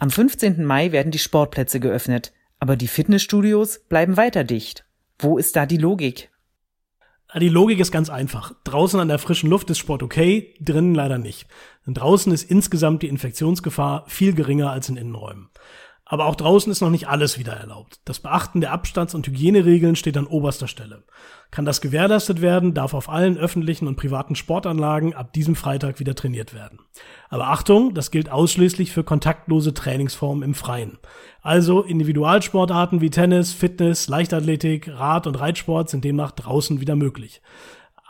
Am 0.00 0.10
15. 0.10 0.64
Mai 0.64 0.92
werden 0.92 1.10
die 1.10 1.18
Sportplätze 1.18 1.80
geöffnet, 1.80 2.32
aber 2.58 2.76
die 2.76 2.86
Fitnessstudios 2.86 3.80
bleiben 3.88 4.16
weiter 4.16 4.44
dicht. 4.44 4.84
Wo 5.18 5.38
ist 5.38 5.56
da 5.56 5.66
die 5.66 5.76
Logik? 5.76 6.30
Die 7.34 7.50
Logik 7.50 7.78
ist 7.78 7.92
ganz 7.92 8.08
einfach. 8.08 8.54
Draußen 8.64 8.98
an 8.98 9.08
der 9.08 9.18
frischen 9.18 9.50
Luft 9.50 9.68
ist 9.68 9.76
Sport 9.76 10.02
okay, 10.02 10.54
drinnen 10.60 10.94
leider 10.94 11.18
nicht. 11.18 11.46
Denn 11.86 11.92
draußen 11.92 12.32
ist 12.32 12.50
insgesamt 12.50 13.02
die 13.02 13.08
Infektionsgefahr 13.08 14.04
viel 14.06 14.32
geringer 14.32 14.70
als 14.70 14.88
in 14.88 14.96
Innenräumen. 14.96 15.50
Aber 16.10 16.24
auch 16.24 16.36
draußen 16.36 16.72
ist 16.72 16.80
noch 16.80 16.88
nicht 16.88 17.06
alles 17.06 17.38
wieder 17.38 17.52
erlaubt. 17.52 18.00
Das 18.06 18.18
Beachten 18.18 18.62
der 18.62 18.72
Abstands- 18.72 19.14
und 19.14 19.26
Hygieneregeln 19.26 19.94
steht 19.94 20.16
an 20.16 20.26
oberster 20.26 20.66
Stelle. 20.66 21.04
Kann 21.50 21.66
das 21.66 21.82
gewährleistet 21.82 22.40
werden, 22.40 22.72
darf 22.72 22.94
auf 22.94 23.10
allen 23.10 23.36
öffentlichen 23.36 23.86
und 23.86 23.96
privaten 23.96 24.34
Sportanlagen 24.34 25.14
ab 25.14 25.34
diesem 25.34 25.54
Freitag 25.54 26.00
wieder 26.00 26.14
trainiert 26.14 26.54
werden. 26.54 26.80
Aber 27.28 27.48
Achtung, 27.48 27.92
das 27.92 28.10
gilt 28.10 28.30
ausschließlich 28.30 28.90
für 28.90 29.04
kontaktlose 29.04 29.74
Trainingsformen 29.74 30.42
im 30.42 30.54
Freien. 30.54 30.98
Also 31.42 31.82
Individualsportarten 31.82 33.02
wie 33.02 33.10
Tennis, 33.10 33.52
Fitness, 33.52 34.08
Leichtathletik, 34.08 34.88
Rad- 34.88 35.26
und 35.26 35.38
Reitsport 35.38 35.90
sind 35.90 36.04
demnach 36.04 36.32
draußen 36.32 36.80
wieder 36.80 36.96
möglich. 36.96 37.42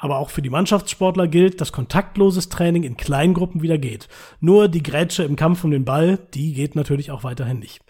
Aber 0.00 0.18
auch 0.18 0.30
für 0.30 0.42
die 0.42 0.50
Mannschaftssportler 0.50 1.26
gilt, 1.26 1.60
dass 1.60 1.72
kontaktloses 1.72 2.48
Training 2.48 2.84
in 2.84 2.96
Kleingruppen 2.96 3.62
wieder 3.62 3.78
geht. 3.78 4.08
Nur 4.40 4.68
die 4.68 4.82
Grätsche 4.82 5.24
im 5.24 5.34
Kampf 5.34 5.64
um 5.64 5.72
den 5.72 5.84
Ball, 5.84 6.20
die 6.34 6.52
geht 6.52 6.76
natürlich 6.76 7.10
auch 7.10 7.24
weiterhin 7.24 7.58
nicht. 7.58 7.80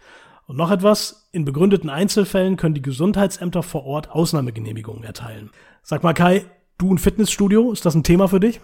Und 0.48 0.56
noch 0.56 0.70
etwas, 0.70 1.28
in 1.30 1.44
begründeten 1.44 1.90
Einzelfällen 1.90 2.56
können 2.56 2.74
die 2.74 2.80
Gesundheitsämter 2.80 3.62
vor 3.62 3.84
Ort 3.84 4.10
Ausnahmegenehmigungen 4.10 5.04
erteilen. 5.04 5.50
Sag 5.82 6.02
mal 6.02 6.14
Kai, 6.14 6.46
du 6.78 6.90
ein 6.90 6.96
Fitnessstudio, 6.96 7.70
ist 7.70 7.84
das 7.84 7.94
ein 7.94 8.02
Thema 8.02 8.28
für 8.28 8.40
dich? 8.40 8.58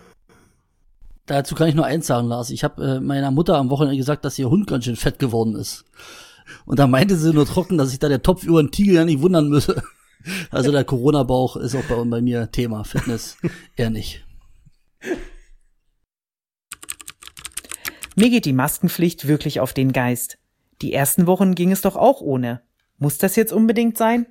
Dazu 1.26 1.54
kann 1.54 1.68
ich 1.68 1.74
nur 1.74 1.84
eins 1.84 2.06
sagen, 2.06 2.28
Lars. 2.28 2.48
Ich 2.48 2.64
habe 2.64 2.82
äh, 2.82 3.00
meiner 3.00 3.30
Mutter 3.30 3.58
am 3.58 3.68
Wochenende 3.68 3.98
gesagt, 3.98 4.24
dass 4.24 4.38
ihr 4.38 4.48
Hund 4.48 4.66
ganz 4.66 4.86
schön 4.86 4.96
fett 4.96 5.18
geworden 5.18 5.56
ist. 5.56 5.84
Und 6.64 6.78
da 6.78 6.86
meinte 6.86 7.16
sie 7.16 7.34
nur 7.34 7.44
trocken, 7.44 7.76
dass 7.76 7.90
sich 7.90 7.98
da 7.98 8.08
der 8.08 8.22
Topf 8.22 8.44
über 8.44 8.62
den 8.62 8.70
Tiegel 8.70 8.94
ja 8.94 9.04
nicht 9.04 9.20
wundern 9.20 9.50
müsse. 9.50 9.82
Also 10.50 10.72
der 10.72 10.84
Corona-Bauch 10.84 11.56
ist 11.56 11.74
auch 11.74 11.84
bei, 11.84 12.02
bei 12.02 12.22
mir 12.22 12.50
Thema. 12.50 12.84
Fitness 12.84 13.36
eher 13.76 13.90
nicht. 13.90 14.24
Mir 18.16 18.30
geht 18.30 18.46
die 18.46 18.54
Maskenpflicht 18.54 19.28
wirklich 19.28 19.60
auf 19.60 19.74
den 19.74 19.92
Geist. 19.92 20.38
Die 20.82 20.92
ersten 20.92 21.26
Wochen 21.26 21.54
ging 21.54 21.72
es 21.72 21.80
doch 21.80 21.96
auch 21.96 22.20
ohne. 22.20 22.60
Muss 22.98 23.18
das 23.18 23.36
jetzt 23.36 23.52
unbedingt 23.52 23.98
sein? 23.98 24.26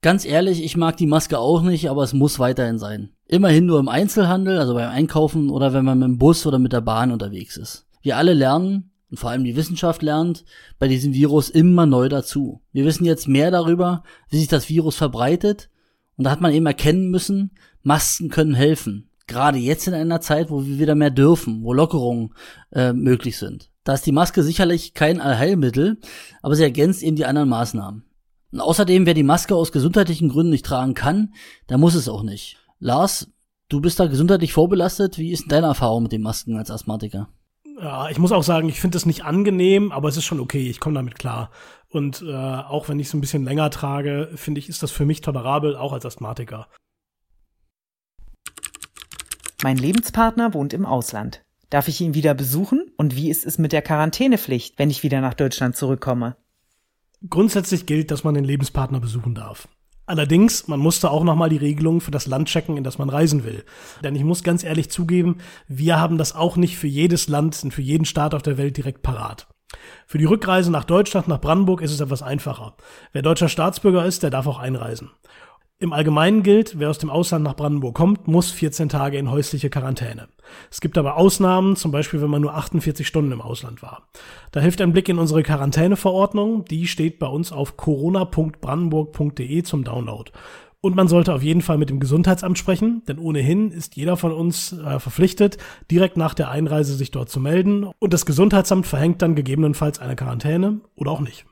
Ganz 0.00 0.24
ehrlich, 0.24 0.64
ich 0.64 0.76
mag 0.76 0.96
die 0.96 1.06
Maske 1.06 1.38
auch 1.38 1.62
nicht, 1.62 1.88
aber 1.88 2.02
es 2.02 2.12
muss 2.12 2.38
weiterhin 2.38 2.78
sein. 2.78 3.10
Immerhin 3.28 3.66
nur 3.66 3.78
im 3.78 3.88
Einzelhandel, 3.88 4.58
also 4.58 4.74
beim 4.74 4.90
Einkaufen 4.90 5.48
oder 5.48 5.72
wenn 5.72 5.84
man 5.84 5.98
mit 5.98 6.08
dem 6.08 6.18
Bus 6.18 6.44
oder 6.44 6.58
mit 6.58 6.72
der 6.72 6.80
Bahn 6.80 7.12
unterwegs 7.12 7.56
ist. 7.56 7.86
Wir 8.02 8.16
alle 8.16 8.34
lernen, 8.34 8.90
Und 9.12 9.18
vor 9.18 9.28
allem 9.28 9.44
die 9.44 9.56
Wissenschaft 9.56 10.00
lernt 10.00 10.42
bei 10.78 10.88
diesem 10.88 11.12
Virus 11.12 11.50
immer 11.50 11.84
neu 11.84 12.08
dazu. 12.08 12.62
Wir 12.72 12.86
wissen 12.86 13.04
jetzt 13.04 13.28
mehr 13.28 13.50
darüber, 13.50 14.04
wie 14.30 14.38
sich 14.38 14.48
das 14.48 14.70
Virus 14.70 14.96
verbreitet. 14.96 15.68
Und 16.16 16.24
da 16.24 16.30
hat 16.30 16.40
man 16.40 16.54
eben 16.54 16.64
erkennen 16.64 17.10
müssen, 17.10 17.50
Masken 17.82 18.30
können 18.30 18.54
helfen. 18.54 19.10
Gerade 19.26 19.58
jetzt 19.58 19.86
in 19.86 19.92
einer 19.92 20.22
Zeit, 20.22 20.50
wo 20.50 20.64
wir 20.64 20.78
wieder 20.78 20.94
mehr 20.94 21.10
dürfen, 21.10 21.62
wo 21.62 21.74
Lockerungen 21.74 22.34
äh, 22.72 22.94
möglich 22.94 23.36
sind. 23.36 23.70
Da 23.84 23.94
ist 23.94 24.06
die 24.06 24.12
Maske 24.12 24.42
sicherlich 24.42 24.94
kein 24.94 25.20
Allheilmittel, 25.20 26.00
aber 26.40 26.54
sie 26.54 26.62
ergänzt 26.62 27.02
eben 27.02 27.16
die 27.16 27.26
anderen 27.26 27.48
Maßnahmen. 27.48 28.04
Und 28.52 28.60
außerdem, 28.60 29.06
wer 29.06 29.14
die 29.14 29.22
Maske 29.22 29.56
aus 29.56 29.72
gesundheitlichen 29.72 30.28
Gründen 30.28 30.50
nicht 30.50 30.66
tragen 30.66 30.94
kann, 30.94 31.34
der 31.68 31.78
muss 31.78 31.94
es 31.94 32.08
auch 32.08 32.22
nicht. 32.22 32.58
Lars, 32.78 33.28
du 33.68 33.80
bist 33.80 33.98
da 33.98 34.06
gesundheitlich 34.06 34.52
vorbelastet. 34.52 35.18
Wie 35.18 35.32
ist 35.32 35.50
deine 35.50 35.66
Erfahrung 35.66 36.04
mit 36.04 36.12
den 36.12 36.22
Masken 36.22 36.56
als 36.56 36.70
Asthmatiker? 36.70 37.28
Ja, 37.80 38.08
ich 38.10 38.18
muss 38.18 38.30
auch 38.30 38.42
sagen, 38.42 38.68
ich 38.68 38.80
finde 38.80 38.98
es 38.98 39.06
nicht 39.06 39.24
angenehm, 39.24 39.90
aber 39.90 40.08
es 40.08 40.16
ist 40.16 40.24
schon 40.24 40.40
okay. 40.40 40.68
Ich 40.68 40.78
komme 40.78 40.94
damit 40.94 41.18
klar. 41.18 41.50
Und 41.88 42.22
äh, 42.22 42.34
auch 42.34 42.88
wenn 42.88 43.00
ich 43.00 43.08
es 43.08 43.14
ein 43.14 43.20
bisschen 43.20 43.44
länger 43.44 43.70
trage, 43.70 44.30
finde 44.34 44.60
ich, 44.60 44.68
ist 44.68 44.82
das 44.82 44.92
für 44.92 45.06
mich 45.06 45.22
tolerabel, 45.22 45.74
auch 45.74 45.92
als 45.92 46.06
Asthmatiker. 46.06 46.68
Mein 49.62 49.76
Lebenspartner 49.76 50.54
wohnt 50.54 50.72
im 50.74 50.84
Ausland. 50.84 51.42
Darf 51.72 51.88
ich 51.88 52.02
ihn 52.02 52.12
wieder 52.12 52.34
besuchen? 52.34 52.90
Und 52.98 53.16
wie 53.16 53.30
ist 53.30 53.46
es 53.46 53.56
mit 53.56 53.72
der 53.72 53.80
Quarantänepflicht, 53.80 54.78
wenn 54.78 54.90
ich 54.90 55.02
wieder 55.02 55.22
nach 55.22 55.32
Deutschland 55.32 55.74
zurückkomme? 55.74 56.36
Grundsätzlich 57.30 57.86
gilt, 57.86 58.10
dass 58.10 58.24
man 58.24 58.34
den 58.34 58.44
Lebenspartner 58.44 59.00
besuchen 59.00 59.34
darf. 59.34 59.68
Allerdings, 60.04 60.68
man 60.68 60.80
musste 60.80 61.10
auch 61.10 61.24
nochmal 61.24 61.48
die 61.48 61.56
Regelung 61.56 62.02
für 62.02 62.10
das 62.10 62.26
Land 62.26 62.48
checken, 62.48 62.76
in 62.76 62.84
das 62.84 62.98
man 62.98 63.08
reisen 63.08 63.44
will. 63.44 63.64
Denn 64.04 64.14
ich 64.14 64.22
muss 64.22 64.42
ganz 64.42 64.64
ehrlich 64.64 64.90
zugeben, 64.90 65.38
wir 65.66 65.98
haben 65.98 66.18
das 66.18 66.34
auch 66.34 66.58
nicht 66.58 66.76
für 66.76 66.88
jedes 66.88 67.28
Land 67.28 67.64
und 67.64 67.72
für 67.72 67.80
jeden 67.80 68.04
Staat 68.04 68.34
auf 68.34 68.42
der 68.42 68.58
Welt 68.58 68.76
direkt 68.76 69.00
parat. 69.00 69.46
Für 70.06 70.18
die 70.18 70.26
Rückreise 70.26 70.70
nach 70.70 70.84
Deutschland, 70.84 71.26
nach 71.26 71.40
Brandenburg 71.40 71.80
ist 71.80 71.92
es 71.92 72.00
etwas 72.00 72.20
einfacher. 72.20 72.76
Wer 73.14 73.22
deutscher 73.22 73.48
Staatsbürger 73.48 74.04
ist, 74.04 74.22
der 74.22 74.28
darf 74.28 74.46
auch 74.46 74.58
einreisen. 74.58 75.10
Im 75.82 75.92
Allgemeinen 75.92 76.44
gilt, 76.44 76.78
wer 76.78 76.90
aus 76.90 76.98
dem 76.98 77.10
Ausland 77.10 77.42
nach 77.42 77.56
Brandenburg 77.56 77.96
kommt, 77.96 78.28
muss 78.28 78.52
14 78.52 78.88
Tage 78.88 79.18
in 79.18 79.32
häusliche 79.32 79.68
Quarantäne. 79.68 80.28
Es 80.70 80.80
gibt 80.80 80.96
aber 80.96 81.16
Ausnahmen, 81.16 81.74
zum 81.74 81.90
Beispiel 81.90 82.22
wenn 82.22 82.30
man 82.30 82.40
nur 82.40 82.54
48 82.54 83.04
Stunden 83.04 83.32
im 83.32 83.40
Ausland 83.40 83.82
war. 83.82 84.06
Da 84.52 84.60
hilft 84.60 84.80
ein 84.80 84.92
Blick 84.92 85.08
in 85.08 85.18
unsere 85.18 85.42
Quarantäneverordnung, 85.42 86.64
die 86.66 86.86
steht 86.86 87.18
bei 87.18 87.26
uns 87.26 87.50
auf 87.50 87.76
corona.brandenburg.de 87.76 89.64
zum 89.64 89.82
Download. 89.82 90.30
Und 90.80 90.94
man 90.94 91.08
sollte 91.08 91.34
auf 91.34 91.42
jeden 91.42 91.62
Fall 91.62 91.78
mit 91.78 91.90
dem 91.90 91.98
Gesundheitsamt 91.98 92.58
sprechen, 92.58 93.02
denn 93.08 93.18
ohnehin 93.18 93.72
ist 93.72 93.96
jeder 93.96 94.16
von 94.16 94.30
uns 94.30 94.72
äh, 94.72 95.00
verpflichtet, 95.00 95.58
direkt 95.90 96.16
nach 96.16 96.34
der 96.34 96.48
Einreise 96.48 96.94
sich 96.94 97.10
dort 97.10 97.28
zu 97.28 97.40
melden. 97.40 97.90
Und 97.98 98.12
das 98.12 98.24
Gesundheitsamt 98.24 98.86
verhängt 98.86 99.20
dann 99.20 99.34
gegebenenfalls 99.34 99.98
eine 99.98 100.14
Quarantäne 100.14 100.80
oder 100.94 101.10
auch 101.10 101.20
nicht. 101.20 101.44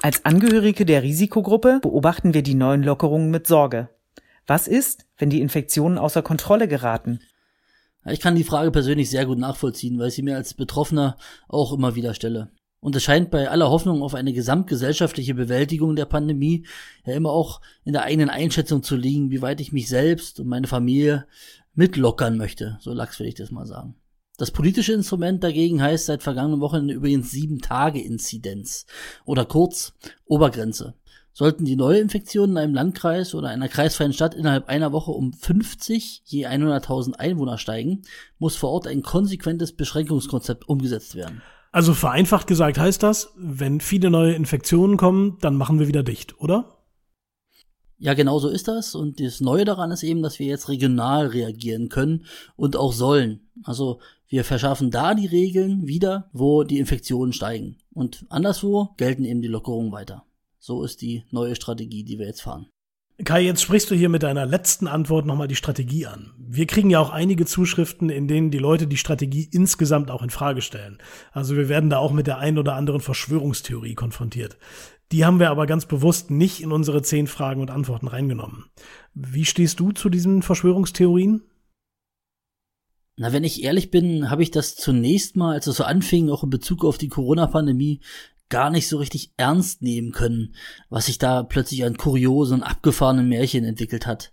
Als 0.00 0.24
Angehörige 0.24 0.86
der 0.86 1.02
Risikogruppe 1.02 1.80
beobachten 1.82 2.32
wir 2.32 2.44
die 2.44 2.54
neuen 2.54 2.84
Lockerungen 2.84 3.32
mit 3.32 3.48
Sorge. 3.48 3.88
Was 4.46 4.68
ist, 4.68 5.06
wenn 5.16 5.28
die 5.28 5.40
Infektionen 5.40 5.98
außer 5.98 6.22
Kontrolle 6.22 6.68
geraten? 6.68 7.18
Ich 8.06 8.20
kann 8.20 8.36
die 8.36 8.44
Frage 8.44 8.70
persönlich 8.70 9.10
sehr 9.10 9.26
gut 9.26 9.38
nachvollziehen, 9.38 9.98
weil 9.98 10.08
ich 10.08 10.14
sie 10.14 10.22
mir 10.22 10.36
als 10.36 10.54
Betroffener 10.54 11.16
auch 11.48 11.72
immer 11.72 11.96
wieder 11.96 12.14
stelle. 12.14 12.52
Und 12.78 12.94
es 12.94 13.02
scheint 13.02 13.32
bei 13.32 13.50
aller 13.50 13.70
Hoffnung 13.70 14.02
auf 14.02 14.14
eine 14.14 14.32
gesamtgesellschaftliche 14.32 15.34
Bewältigung 15.34 15.96
der 15.96 16.04
Pandemie 16.04 16.64
ja 17.04 17.14
immer 17.14 17.32
auch 17.32 17.60
in 17.84 17.92
der 17.92 18.04
eigenen 18.04 18.30
Einschätzung 18.30 18.84
zu 18.84 18.94
liegen, 18.94 19.32
wie 19.32 19.42
weit 19.42 19.60
ich 19.60 19.72
mich 19.72 19.88
selbst 19.88 20.38
und 20.38 20.46
meine 20.46 20.68
Familie 20.68 21.26
mitlockern 21.74 22.36
möchte. 22.36 22.78
So 22.80 22.92
lax 22.92 23.18
will 23.18 23.26
ich 23.26 23.34
das 23.34 23.50
mal 23.50 23.66
sagen. 23.66 23.96
Das 24.38 24.52
politische 24.52 24.92
Instrument 24.92 25.42
dagegen 25.42 25.82
heißt 25.82 26.06
seit 26.06 26.22
vergangenen 26.22 26.60
Wochen 26.60 26.88
übrigens 26.88 27.32
sieben 27.32 27.60
Tage 27.60 28.00
Inzidenz 28.00 28.86
oder 29.24 29.44
kurz 29.44 29.94
Obergrenze. 30.26 30.94
Sollten 31.32 31.64
die 31.64 31.74
Neuinfektionen 31.74 32.56
in 32.56 32.62
einem 32.62 32.74
Landkreis 32.74 33.34
oder 33.34 33.48
einer 33.48 33.68
kreisfreien 33.68 34.12
Stadt 34.12 34.34
innerhalb 34.34 34.68
einer 34.68 34.92
Woche 34.92 35.10
um 35.10 35.32
50 35.32 36.22
je 36.24 36.46
100.000 36.46 37.14
Einwohner 37.16 37.58
steigen, 37.58 38.02
muss 38.38 38.54
vor 38.54 38.70
Ort 38.70 38.86
ein 38.86 39.02
konsequentes 39.02 39.72
Beschränkungskonzept 39.72 40.68
umgesetzt 40.68 41.16
werden. 41.16 41.42
Also 41.72 41.92
vereinfacht 41.92 42.46
gesagt 42.46 42.78
heißt 42.78 43.02
das, 43.02 43.32
wenn 43.36 43.80
viele 43.80 44.08
neue 44.08 44.34
Infektionen 44.34 44.96
kommen, 44.96 45.38
dann 45.40 45.56
machen 45.56 45.80
wir 45.80 45.88
wieder 45.88 46.04
dicht, 46.04 46.40
oder? 46.40 46.78
Ja, 48.00 48.14
genau 48.14 48.38
so 48.38 48.48
ist 48.48 48.68
das. 48.68 48.94
Und 48.94 49.18
das 49.18 49.40
Neue 49.40 49.64
daran 49.64 49.90
ist 49.90 50.04
eben, 50.04 50.22
dass 50.22 50.38
wir 50.38 50.46
jetzt 50.46 50.68
regional 50.68 51.26
reagieren 51.26 51.88
können 51.88 52.24
und 52.54 52.76
auch 52.76 52.92
sollen. 52.92 53.48
Also 53.64 53.98
wir 54.28 54.44
verschaffen 54.44 54.90
da 54.90 55.14
die 55.14 55.26
Regeln 55.26 55.86
wieder, 55.86 56.28
wo 56.32 56.62
die 56.62 56.78
Infektionen 56.78 57.32
steigen. 57.32 57.78
Und 57.92 58.26
anderswo 58.28 58.90
gelten 58.98 59.24
eben 59.24 59.40
die 59.40 59.48
Lockerungen 59.48 59.90
weiter. 59.90 60.24
So 60.58 60.84
ist 60.84 61.00
die 61.00 61.24
neue 61.30 61.56
Strategie, 61.56 62.04
die 62.04 62.18
wir 62.18 62.26
jetzt 62.26 62.42
fahren. 62.42 62.66
Kai, 63.24 63.40
jetzt 63.40 63.62
sprichst 63.62 63.90
du 63.90 63.96
hier 63.96 64.08
mit 64.08 64.22
deiner 64.22 64.46
letzten 64.46 64.86
Antwort 64.86 65.26
nochmal 65.26 65.48
die 65.48 65.56
Strategie 65.56 66.06
an. 66.06 66.34
Wir 66.38 66.66
kriegen 66.66 66.90
ja 66.90 67.00
auch 67.00 67.10
einige 67.10 67.46
Zuschriften, 67.46 68.10
in 68.10 68.28
denen 68.28 68.52
die 68.52 68.58
Leute 68.58 68.86
die 68.86 68.96
Strategie 68.96 69.48
insgesamt 69.50 70.10
auch 70.10 70.22
in 70.22 70.30
Frage 70.30 70.62
stellen. 70.62 70.98
Also 71.32 71.56
wir 71.56 71.68
werden 71.68 71.90
da 71.90 71.98
auch 71.98 72.12
mit 72.12 72.28
der 72.28 72.38
einen 72.38 72.58
oder 72.58 72.74
anderen 72.74 73.00
Verschwörungstheorie 73.00 73.94
konfrontiert. 73.94 74.56
Die 75.10 75.24
haben 75.24 75.40
wir 75.40 75.50
aber 75.50 75.66
ganz 75.66 75.86
bewusst 75.86 76.30
nicht 76.30 76.62
in 76.62 76.70
unsere 76.70 77.02
zehn 77.02 77.26
Fragen 77.26 77.60
und 77.60 77.70
Antworten 77.70 78.06
reingenommen. 78.06 78.66
Wie 79.14 79.46
stehst 79.46 79.80
du 79.80 79.90
zu 79.90 80.10
diesen 80.10 80.42
Verschwörungstheorien? 80.42 81.42
Na, 83.20 83.32
wenn 83.32 83.42
ich 83.42 83.64
ehrlich 83.64 83.90
bin, 83.90 84.30
habe 84.30 84.44
ich 84.44 84.52
das 84.52 84.76
zunächst 84.76 85.34
mal, 85.34 85.54
als 85.54 85.66
es 85.66 85.76
so 85.76 85.84
anfing, 85.84 86.30
auch 86.30 86.44
in 86.44 86.50
Bezug 86.50 86.84
auf 86.84 86.98
die 86.98 87.08
Corona-Pandemie, 87.08 88.00
gar 88.48 88.70
nicht 88.70 88.86
so 88.86 88.96
richtig 88.96 89.32
ernst 89.36 89.82
nehmen 89.82 90.12
können, 90.12 90.54
was 90.88 91.06
sich 91.06 91.18
da 91.18 91.42
plötzlich 91.42 91.84
an 91.84 91.96
kuriosen 91.96 92.62
abgefahrenen 92.62 93.28
Märchen 93.28 93.64
entwickelt 93.64 94.06
hat. 94.06 94.30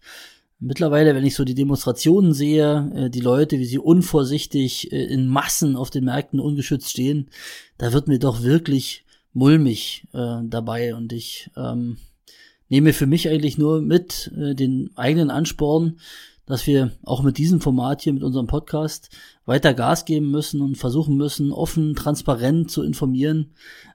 Mittlerweile, 0.60 1.16
wenn 1.16 1.26
ich 1.26 1.36
so 1.36 1.44
die 1.44 1.56
Demonstrationen 1.56 2.32
sehe, 2.34 2.92
äh, 2.96 3.10
die 3.10 3.22
Leute, 3.22 3.58
wie 3.58 3.66
sie 3.66 3.80
unvorsichtig 3.80 4.92
äh, 4.92 5.04
in 5.06 5.28
Massen 5.28 5.76
auf 5.76 5.90
den 5.90 6.06
Märkten 6.06 6.40
ungeschützt 6.40 6.92
stehen, 6.92 7.30
da 7.80 7.92
wird 7.92 8.08
mir 8.08 8.20
doch 8.20 8.44
wirklich 8.44 9.04
mulmig 9.34 10.08
äh, 10.14 10.38
dabei 10.44 10.96
und 10.96 11.12
ich 11.12 11.50
ähm, 11.58 11.98
nehme 12.70 12.94
für 12.94 13.08
mich 13.08 13.30
eigentlich 13.30 13.58
nur 13.58 13.82
mit 13.82 14.32
äh, 14.38 14.54
den 14.54 14.92
eigenen 14.96 15.32
Ansporn, 15.32 16.00
dass 16.46 16.68
wir 16.68 16.92
auch 17.04 17.24
mit 17.24 17.38
diesem 17.38 17.62
Format 17.62 18.02
hier, 18.02 18.14
mit 18.14 18.24
unserem 18.24 18.48
Podcast, 18.48 19.10
weiter 19.46 19.74
Gas 19.74 20.06
geben 20.06 20.32
müssen 20.32 20.62
und 20.62 20.78
versuchen 20.78 21.18
müssen, 21.18 21.52
offen, 21.52 21.96
transparent 21.96 22.70
zu 22.70 22.84
informieren, 22.84 23.54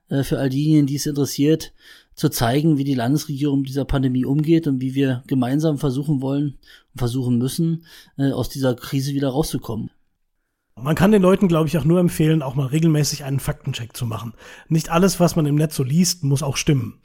äh, 0.08 0.22
für 0.22 0.38
all 0.38 0.50
diejenigen, 0.50 0.86
die 0.86 0.96
es 0.96 1.06
interessiert, 1.06 1.72
zu 2.14 2.28
zeigen, 2.28 2.76
wie 2.76 2.84
die 2.84 2.94
Landesregierung 2.94 3.60
mit 3.60 3.68
dieser 3.68 3.84
Pandemie 3.84 4.24
umgeht 4.24 4.66
und 4.66 4.80
wie 4.80 4.94
wir 4.94 5.22
gemeinsam 5.26 5.78
versuchen 5.78 6.20
wollen 6.20 6.58
und 6.92 6.98
versuchen 6.98 7.38
müssen, 7.38 7.84
äh, 8.18 8.32
aus 8.32 8.48
dieser 8.48 8.74
Krise 8.74 9.14
wieder 9.14 9.28
rauszukommen. 9.28 9.90
Man 10.76 10.94
kann 10.94 11.12
den 11.12 11.22
Leuten, 11.22 11.48
glaube 11.48 11.68
ich, 11.68 11.76
auch 11.76 11.84
nur 11.84 12.00
empfehlen, 12.00 12.42
auch 12.42 12.54
mal 12.54 12.66
regelmäßig 12.66 13.24
einen 13.24 13.40
Faktencheck 13.40 13.96
zu 13.96 14.06
machen. 14.06 14.32
Nicht 14.68 14.90
alles, 14.90 15.20
was 15.20 15.36
man 15.36 15.46
im 15.46 15.56
Netz 15.56 15.76
so 15.76 15.82
liest, 15.82 16.24
muss 16.24 16.42
auch 16.42 16.56
stimmen. 16.56 17.00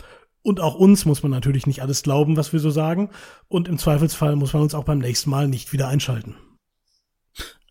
Und 0.46 0.60
auch 0.60 0.76
uns 0.76 1.06
muss 1.06 1.24
man 1.24 1.32
natürlich 1.32 1.66
nicht 1.66 1.82
alles 1.82 2.04
glauben, 2.04 2.38
was 2.38 2.54
wir 2.54 2.60
so 2.60 2.70
sagen. 2.70 3.10
Und 3.48 3.68
im 3.68 3.80
Zweifelsfall 3.80 4.36
muss 4.36 4.54
man 4.54 4.62
uns 4.62 4.76
auch 4.76 4.84
beim 4.84 5.00
nächsten 5.00 5.32
Mal 5.32 5.48
nicht 5.48 5.74
wieder 5.74 5.88
einschalten. 5.88 6.36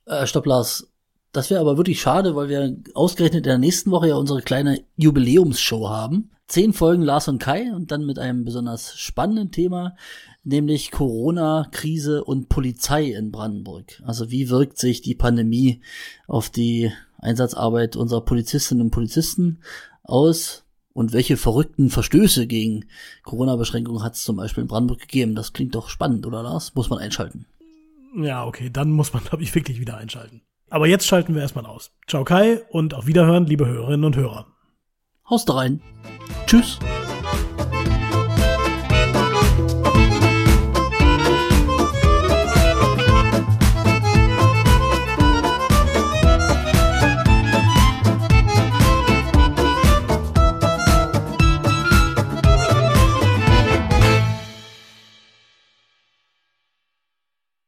Äh, 0.06 0.26
stopp, 0.26 0.44
Lars. 0.44 0.90
Das 1.30 1.50
wäre 1.50 1.60
aber 1.60 1.76
wirklich 1.76 2.00
schade, 2.00 2.34
weil 2.34 2.48
wir 2.48 2.76
ausgerechnet 2.94 3.46
in 3.46 3.50
der 3.50 3.58
nächsten 3.58 3.92
Woche 3.92 4.08
ja 4.08 4.16
unsere 4.16 4.42
kleine 4.42 4.80
Jubiläumsshow 4.96 5.88
haben. 5.88 6.32
Zehn 6.48 6.72
Folgen 6.72 7.04
Lars 7.04 7.28
und 7.28 7.38
Kai 7.38 7.72
und 7.72 7.92
dann 7.92 8.06
mit 8.06 8.18
einem 8.18 8.44
besonders 8.44 8.98
spannenden 8.98 9.52
Thema, 9.52 9.94
nämlich 10.42 10.90
Corona, 10.90 11.68
Krise 11.70 12.24
und 12.24 12.48
Polizei 12.48 13.04
in 13.04 13.30
Brandenburg. 13.30 14.02
Also 14.04 14.32
wie 14.32 14.50
wirkt 14.50 14.78
sich 14.78 15.00
die 15.00 15.14
Pandemie 15.14 15.80
auf 16.26 16.50
die 16.50 16.90
Einsatzarbeit 17.18 17.94
unserer 17.94 18.24
Polizistinnen 18.24 18.86
und 18.86 18.90
Polizisten 18.90 19.60
aus? 20.02 20.63
Und 20.94 21.12
welche 21.12 21.36
verrückten 21.36 21.90
Verstöße 21.90 22.46
gegen 22.46 22.86
Corona-Beschränkungen 23.24 24.02
hat 24.02 24.14
es 24.14 24.22
zum 24.22 24.36
Beispiel 24.36 24.62
in 24.62 24.68
Brandenburg 24.68 25.00
gegeben? 25.00 25.34
Das 25.34 25.52
klingt 25.52 25.74
doch 25.74 25.88
spannend, 25.88 26.24
oder 26.24 26.42
Lars? 26.42 26.74
Muss 26.74 26.88
man 26.88 27.00
einschalten. 27.00 27.46
Ja, 28.16 28.46
okay, 28.46 28.70
dann 28.72 28.92
muss 28.92 29.12
man, 29.12 29.24
glaube 29.28 29.42
ich, 29.42 29.54
wirklich 29.54 29.80
wieder 29.80 29.96
einschalten. 29.96 30.40
Aber 30.70 30.86
jetzt 30.86 31.06
schalten 31.06 31.34
wir 31.34 31.42
erstmal 31.42 31.66
aus. 31.66 31.90
Ciao 32.06 32.24
Kai 32.24 32.62
und 32.70 32.94
auf 32.94 33.06
Wiederhören, 33.06 33.46
liebe 33.46 33.66
Hörerinnen 33.66 34.04
und 34.04 34.16
Hörer. 34.16 34.46
Haust 35.28 35.52
rein. 35.52 35.80
Tschüss. 36.46 36.78